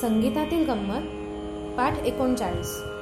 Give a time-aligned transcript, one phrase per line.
[0.00, 2.93] संगीतातील गंमत पाठ एकोणचाळीस.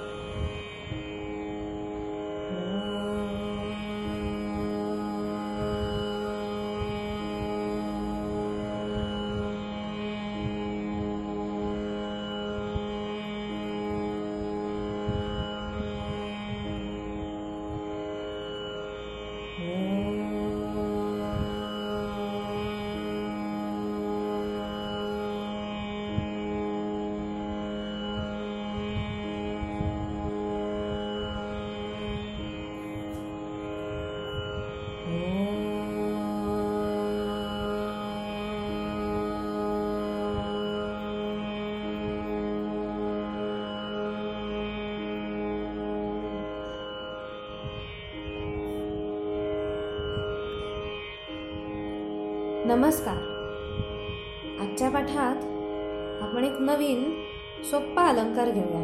[52.72, 53.16] नमस्कार.
[54.60, 55.42] आजच्या पाठात
[56.22, 57.02] आपण एक नवीन
[57.70, 58.80] सोप्पा अलंकार घेऊया.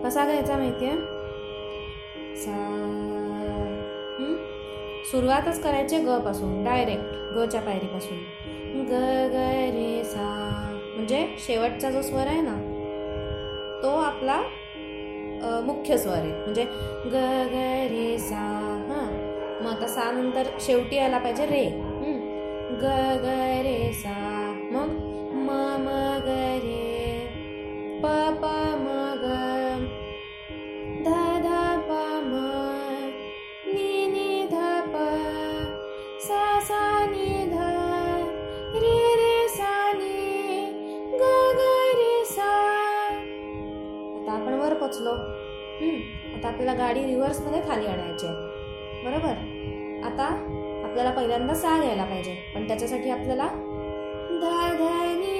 [0.04, 0.98] कसा घ्यायचा माहिती आहे
[5.10, 8.18] सुरुवातच करायचे ग पासून डायरेक्ट गच्या पायरीपासून.
[8.82, 8.92] ग
[9.32, 10.28] ग रे सा
[10.94, 12.56] म्हणजे शेवटचा जो स्वर आहे ना
[13.82, 14.40] तो आपला
[15.66, 16.32] मुख्य स्वर आहे.
[16.32, 16.64] म्हणजे
[17.06, 17.14] ग
[17.52, 18.69] ग रे सा
[19.62, 21.64] मग आता सा नंतर शेवटी आला पाहिजे रे.
[22.82, 22.84] ग
[23.22, 23.26] ग
[23.64, 24.16] रे सा.
[24.72, 24.90] मग?
[25.34, 25.88] म म
[26.26, 26.28] ग
[26.64, 26.80] रे.
[28.02, 28.06] प
[28.42, 28.44] प
[28.80, 28.86] म
[29.22, 29.26] ग.
[31.04, 31.08] ध
[31.44, 31.50] ध
[31.88, 32.32] प म.
[33.66, 34.54] नि नि ध
[34.92, 34.96] प.
[36.20, 37.68] सा सा नि ध.
[38.74, 40.14] रे रे सा नि.
[41.12, 41.68] ग ग
[42.00, 42.50] रे सा.
[44.20, 45.10] आता आपण वर पोचलो.
[46.34, 48.49] आता आपल्याला गाडी रिव्हर्समध्ये खाली आणायची आहे.
[51.10, 52.52] आपल्याला पहिल्यांदा सा घ्यायला पाहिजे.
[52.54, 53.46] पण त्याच्यासाठी आपल्याला
[54.42, 54.76] धा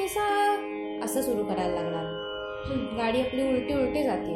[0.08, 0.56] सा
[1.04, 2.04] असं सुरू करायला लागणार.
[2.96, 4.34] गाडी आपली उलटी उलटी जाते.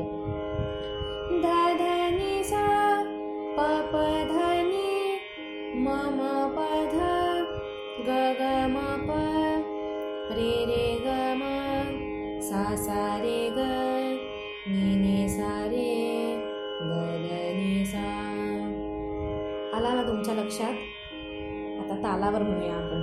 [22.25, 22.94] palabra me ama.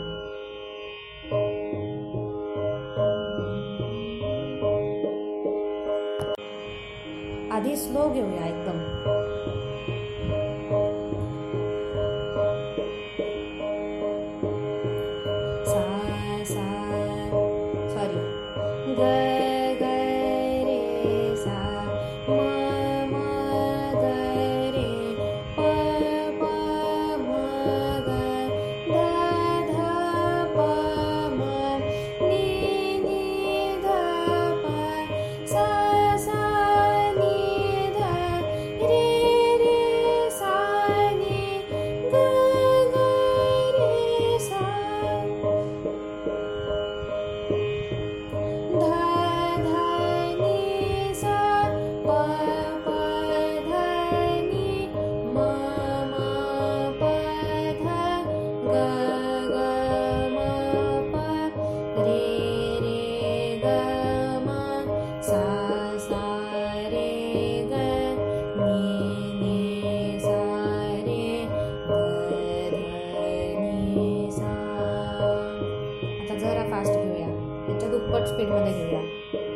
[78.11, 79.50] झटपट स्पीडमध्ये घेऊया.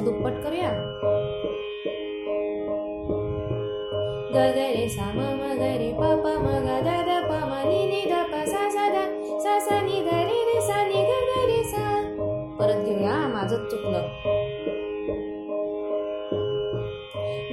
[0.00, 0.70] च्या दुप्पट करूया?
[4.34, 8.84] गगरे साम मगरे पाप मग दा दा पा म नि नि दा पा सा सा
[8.94, 9.02] दा
[9.44, 11.84] सा सा नि दा रे रे सा नि ग ग रे सा
[12.60, 14.04] परत घेऊया माझं चुकलं.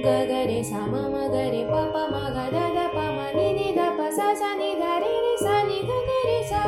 [0.04, 4.54] गगरे साम मगरे पाप मग दा दा पा म नि नि दा पा सा सा
[4.60, 6.62] नि दा रे रे सा नि ग ग रे सा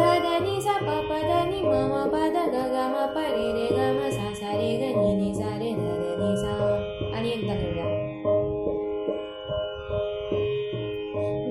[0.00, 1.35] दा दा नि सा पा पा दा
[3.36, 6.30] रे रे ग म सा सा रे ग नि नि सा रे ध ध नि
[6.42, 6.52] सा
[7.16, 7.88] आणि एकदा करूया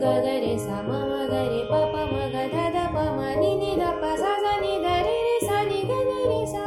[0.01, 2.97] ग ग रे सा म म ग रे प प म ग ध ध प
[3.17, 6.11] म नि नि ध प सा सा नि ध रे रे सा नि ग ग
[6.31, 6.63] रे सा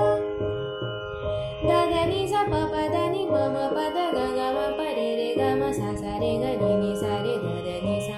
[1.66, 4.58] ध ध नि सा प प ध नि म म प द ग ग म
[4.78, 7.68] प रे रे ग म सा सा रे ग नि नि सा रे ध ध
[7.88, 8.16] नि सा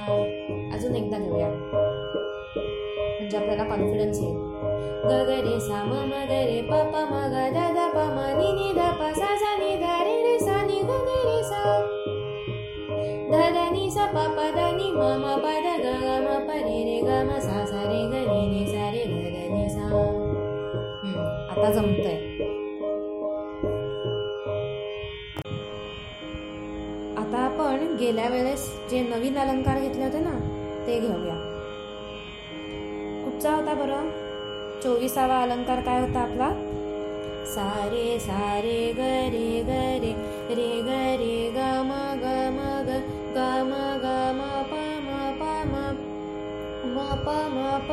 [0.74, 1.48] अजून एकदा घेऊया
[3.16, 4.39] म्हणजे आपल्याला कॉन्फिडन्स येईल
[5.10, 7.14] ग ग रे सा म म रे प प म
[8.38, 11.40] नि नि ध प सा सा नि ध रे रे सा नि ग ग रे
[11.50, 11.62] सा।
[13.30, 16.28] ध द नि सा प प द नि म म प द ग ग म
[16.46, 19.38] प रे रे ग म सा सा रे ग रे नि सा रे ध ध
[19.54, 19.84] नि सा।
[21.50, 22.16] आता जमतंय.
[27.20, 30.38] आता आपण गेल्या वेळेस जे नवीन अलंकार घेतले होते ना
[30.86, 31.38] ते घेऊया.
[33.24, 34.19] कुठचा होता बरं?
[34.82, 36.48] चोवीसावा अलंकार काय होता आपला?
[37.46, 40.12] सारे सारे ग रे ग रे
[40.58, 42.98] रे ग रे ग म ग म ग
[43.36, 43.72] ग म
[44.04, 44.06] ग
[44.38, 44.74] म प
[45.06, 45.10] म
[45.40, 46.06] प म प
[46.94, 47.28] म प
[47.88, 47.90] प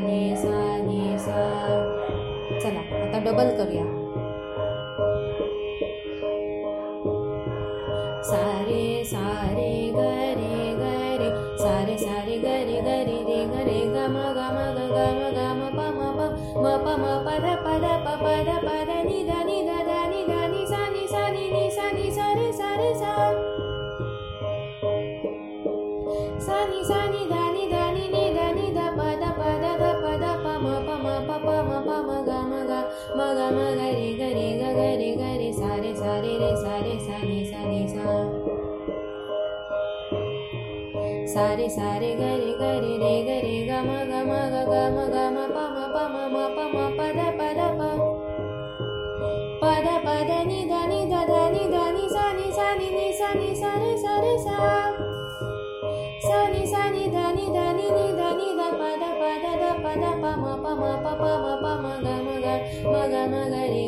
[0.00, 1.38] ने सा ने सा
[2.60, 3.97] चला आता डबल करूया.
[31.88, 32.72] प म प म ग म ग
[33.16, 36.12] म ग म ग रे ग रे ग ग रे ग रे सा रे सा
[36.24, 38.06] रे रे सा रे सा नि सा नि सा
[41.34, 44.74] सारे सारे ग रे ग रे रे ग रे ग म ग म ग ग
[44.94, 47.82] म ग म प म प म म प म प ध प ध प
[49.62, 51.38] प ध प ध नि ध नि ध ध
[59.88, 62.54] pa da pa ma pa ma pa pa ma pa ma ga ma ga
[62.92, 63.87] ma ga ma ga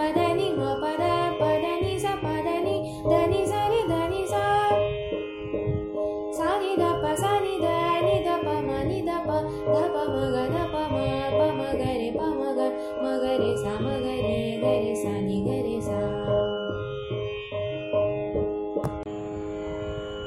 [13.71, 15.99] सा म गरे गरे सा नि गरे सा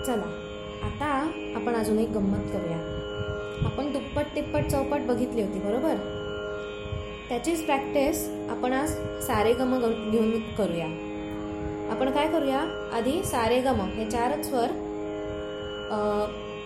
[0.07, 0.29] चला
[0.87, 1.09] आता
[1.57, 2.79] आपण अजून एक गंमत करूया.
[3.67, 5.97] आपण दुप्पट तिप्पट चौपट बघितली होती बरोबर?
[7.29, 8.97] त्याचीच प्रॅक्टिस आपण आज
[9.27, 10.87] सारे गम घेऊन करूया.
[11.95, 12.61] आपण काय करूया?
[12.97, 14.81] आधी सारे गम हे चारच स्वर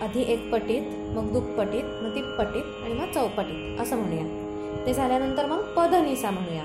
[0.03, 0.83] आधी एक पटीत
[1.15, 4.47] मग दुप्पटीत मग तिप्पटीत आणि मग चौपटीत असं म्हणूया.
[4.85, 6.63] ते झाल्यानंतर मग पदनिसा म्हणूया.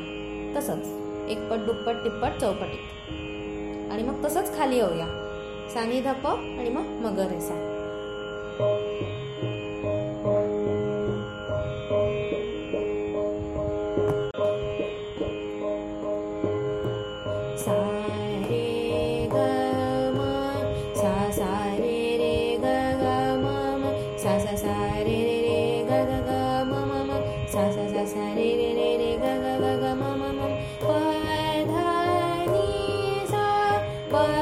[0.56, 0.86] तसंच
[1.28, 3.10] एकपट दुप्पट तिप्पट चौपटीत.
[3.92, 5.06] आणि मग तसंच खाली येऊया.
[5.74, 7.70] सानी धप आणि मग मगरेसा.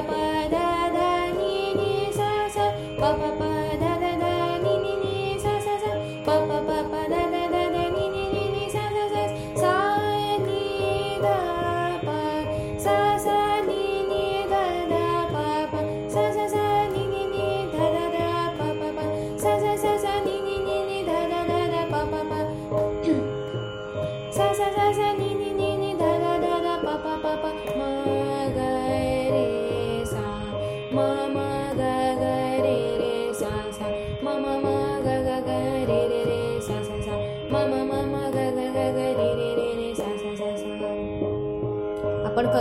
[0.08, 1.58] पदानी
[2.18, 2.30] सा
[3.00, 3.31] प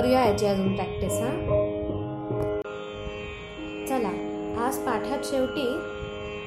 [0.01, 1.31] करूया याची अजून प्रॅक्टिस हां?
[3.87, 4.11] चला
[4.63, 5.65] आज पाठात शेवटी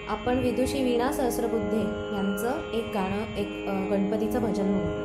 [0.08, 1.80] आपण विदुषी वीणा सहस्रबुद्धे
[2.14, 3.48] यांचं एक गाणं एक
[3.90, 5.03] गणपतीचं भजन म्हणू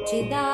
[0.09, 0.45] चिदा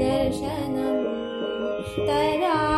[0.00, 0.96] दर्शनं
[2.06, 2.69] तरा